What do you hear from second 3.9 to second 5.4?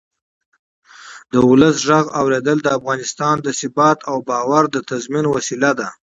او باور د تضمین